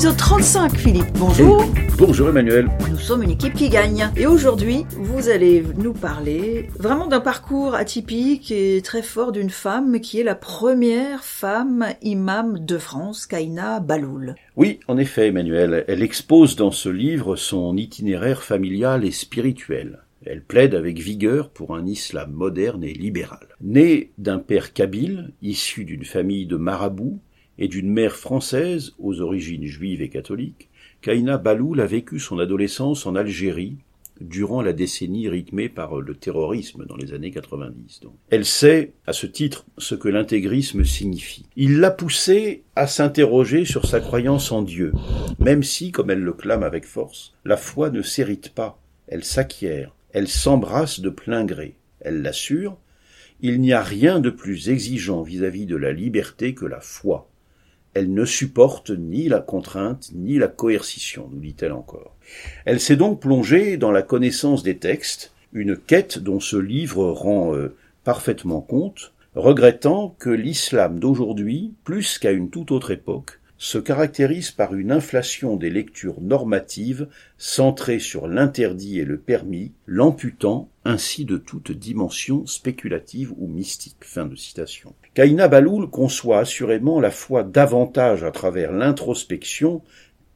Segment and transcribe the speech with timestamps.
[0.00, 1.10] 35, Philippe.
[1.18, 1.64] Bonjour.
[1.98, 2.68] bonjour Emmanuel.
[2.88, 4.08] Nous sommes une équipe qui gagne.
[4.16, 9.98] Et aujourd'hui, vous allez nous parler vraiment d'un parcours atypique et très fort d'une femme
[9.98, 14.36] qui est la première femme imam de France, Kaina Baloul.
[14.54, 15.84] Oui, en effet, Emmanuel.
[15.88, 19.98] Elle expose dans ce livre son itinéraire familial et spirituel.
[20.24, 23.48] Elle plaide avec vigueur pour un islam moderne et libéral.
[23.60, 27.18] Née d'un père kabyle, issu d'une famille de marabouts,
[27.58, 30.68] et d'une mère française aux origines juives et catholiques,
[31.00, 33.76] Kaina Baloul a vécu son adolescence en Algérie
[34.20, 38.00] durant la décennie rythmée par le terrorisme dans les années 90.
[38.30, 41.46] Elle sait, à ce titre, ce que l'intégrisme signifie.
[41.56, 44.92] Il l'a poussée à s'interroger sur sa croyance en Dieu,
[45.38, 49.94] même si, comme elle le clame avec force, la foi ne s'hérite pas, elle s'acquiert,
[50.12, 51.76] elle s'embrasse de plein gré.
[52.00, 52.76] Elle l'assure,
[53.40, 57.28] il n'y a rien de plus exigeant vis-à-vis -vis de la liberté que la foi.
[57.94, 62.14] Elle ne supporte ni la contrainte ni la coercition, nous dit-elle encore.
[62.64, 67.54] Elle s'est donc plongée dans la connaissance des textes, une quête dont ce livre rend
[67.54, 74.52] euh, parfaitement compte, regrettant que l'islam d'aujourd'hui, plus qu'à une toute autre époque, se caractérise
[74.52, 81.36] par une inflation des lectures normatives centrées sur l'interdit et le permis, l'amputant ainsi de
[81.36, 83.96] toute dimension spéculative ou mystique.
[84.00, 84.94] Fin de citation.
[85.14, 89.82] Kaina Baloul conçoit assurément la foi davantage à travers l'introspection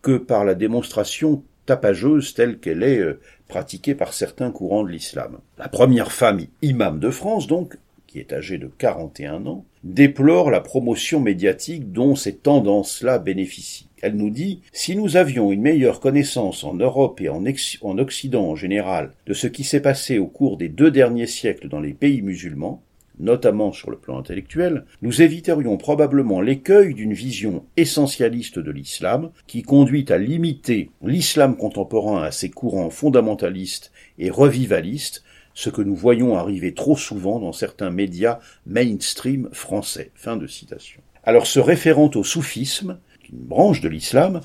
[0.03, 5.39] que par la démonstration tapageuse telle qu'elle est euh, pratiquée par certains courants de l'islam.
[5.59, 7.77] La première femme imam de France, donc,
[8.13, 13.89] qui est âgée de 41 ans, déplore la promotion médiatique dont ces tendances-là bénéficient.
[14.03, 17.43] Elle nous dit Si nous avions une meilleure connaissance en Europe et en,
[17.81, 21.69] en Occident en général de ce qui s'est passé au cours des deux derniers siècles
[21.69, 22.83] dans les pays musulmans,
[23.19, 29.63] notamment sur le plan intellectuel, nous éviterions probablement l'écueil d'une vision essentialiste de l'islam qui
[29.63, 35.25] conduit à limiter l'islam contemporain à ses courants fondamentalistes et revivalistes
[35.55, 40.11] ce que nous voyons arriver trop souvent dans certains médias mainstream français.
[40.15, 41.01] Fin de citation.
[41.25, 42.99] Alors, se référant au soufisme,
[43.33, 44.41] une branche de l'islam,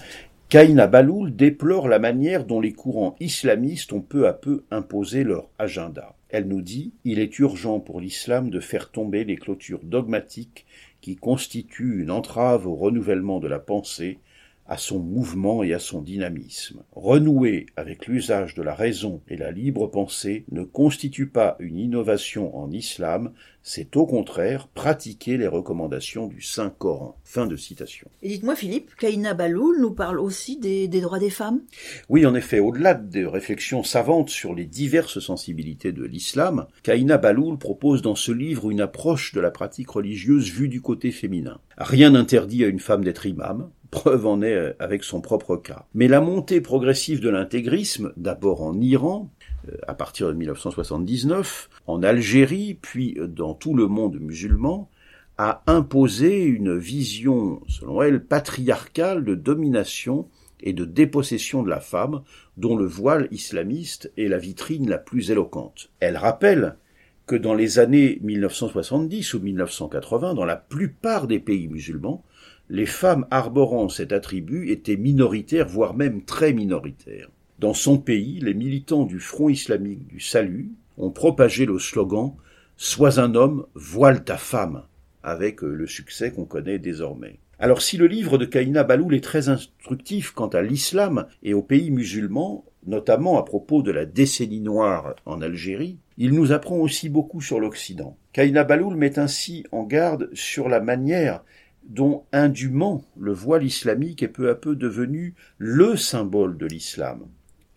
[0.49, 5.49] Kaina Baloul déplore la manière dont les courants islamistes ont peu à peu imposé leur
[5.59, 6.15] agenda.
[6.29, 10.65] Elle nous dit Il est urgent pour l'islam de faire tomber les clôtures dogmatiques
[11.01, 14.19] qui constituent une entrave au renouvellement de la pensée
[14.67, 16.83] à son mouvement et à son dynamisme.
[16.91, 22.57] Renouer avec l'usage de la raison et la libre pensée ne constitue pas une innovation
[22.57, 23.31] en islam,
[23.63, 27.17] c'est au contraire pratiquer les recommandations du Saint-Coran.
[27.25, 28.07] Fin de citation.
[28.21, 31.61] Et dites-moi Philippe, Kaina Baloul nous parle aussi des, des droits des femmes?
[32.07, 37.57] Oui, en effet, au-delà de réflexions savantes sur les diverses sensibilités de l'islam, Kaina Baloul
[37.57, 41.59] propose dans ce livre une approche de la pratique religieuse vue du côté féminin.
[41.77, 45.85] Rien n'interdit à une femme d'être imam, Preuve en est euh, avec son propre cas.
[45.93, 49.31] Mais la montée progressive de l'intégrisme, d'abord en Iran,
[49.69, 54.89] euh, à partir de 1979, en Algérie, puis dans tout le monde musulman,
[55.37, 60.27] a imposé une vision, selon elle, patriarcale de domination
[60.59, 62.23] et de dépossession de la femme,
[62.57, 65.91] dont le voile islamiste est la vitrine la plus éloquente.
[65.99, 66.77] Elle rappelle
[67.27, 72.23] que dans les années 1970 ou 1980, dans la plupart des pays musulmans,
[72.69, 77.29] les femmes arborant cet attribut étaient minoritaires, voire même très minoritaires.
[77.59, 82.33] Dans son pays, les militants du Front islamique du salut ont propagé le slogan
[82.79, 84.83] Sois un homme, voile ta femme,
[85.23, 87.39] avec le succès qu'on connaît désormais.
[87.59, 91.63] Alors si le livre de Kaina Baloul est très instructif quant à l'islam et aux
[91.63, 97.09] pays musulmans, notamment à propos de la décennie noire en Algérie, il nous apprend aussi
[97.09, 98.17] beaucoup sur l'Occident.
[98.33, 101.43] Kaina Baloul met ainsi en garde sur la manière
[101.87, 107.27] dont indûment le voile islamique est peu à peu devenu le symbole de l'islam.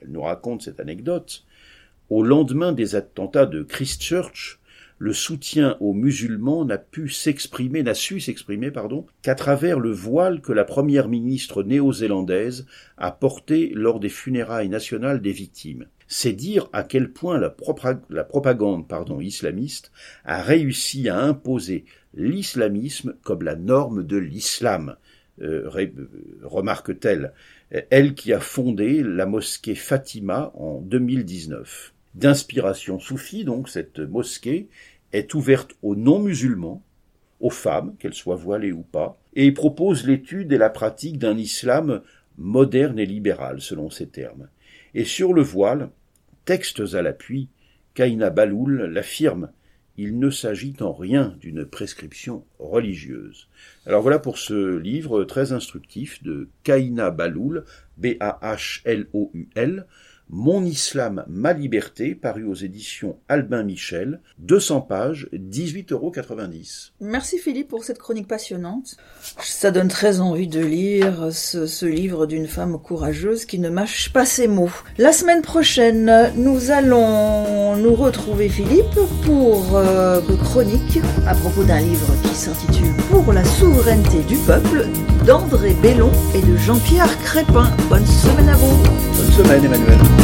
[0.01, 1.45] Elle nous raconte cette anecdote.
[2.09, 4.59] Au lendemain des attentats de Christchurch,
[4.99, 10.41] le soutien aux musulmans n'a pu s'exprimer, n'a su s'exprimer, pardon, qu'à travers le voile
[10.41, 12.67] que la première ministre néo-zélandaise
[12.99, 15.87] a porté lors des funérailles nationales des victimes.
[16.13, 17.51] C'est dire à quel point la,
[18.25, 19.93] propagande pardon, islamiste
[20.25, 21.85] a réussi à imposer
[22.15, 24.97] l'islamisme comme la norme de l'islam,
[25.41, 25.71] euh,
[26.43, 27.33] remarque-t-elle,
[27.91, 31.95] elle qui a fondé la mosquée Fatima en 2019.
[32.17, 34.69] D'inspiration soufie, donc, cette mosquée
[35.13, 36.83] est ouverte aux non-musulmans,
[37.39, 42.03] aux femmes, qu'elles soient voilées ou pas, et propose l'étude et la pratique d'un islam
[42.37, 44.49] moderne et libéral, selon ses termes.
[44.95, 45.91] Et sur le voile,
[46.45, 47.49] textes à l'appui,
[47.95, 49.51] Kaina Baloul l'affirme
[50.03, 53.49] il ne s'agit en rien d'une prescription religieuse.
[53.85, 57.67] Alors voilà pour ce livre très instructif de Kaina Baloul,
[57.99, 59.87] B-A-H-L-O-U-L,
[60.31, 66.13] mon islam, ma liberté, paru aux éditions Albin Michel, 200 pages, 18,90 euros.
[67.01, 68.97] Merci Philippe pour cette chronique passionnante.
[69.43, 74.25] Ça donne très envie de lire ce, livre d'une femme courageuse qui ne mâche pas
[74.25, 74.71] ses mots.
[74.99, 82.15] La semaine prochaine, nous allons nous retrouver Philippe pour euh, chronique à propos d'un livre
[82.23, 84.87] qui s'intitule Pour la souveraineté du peuple
[85.27, 87.71] d'André Bellon et de Jean-Pierre Crépin.
[87.89, 88.77] Bonne semaine à vous.
[89.17, 90.20] Bonne semaine Emmanuel.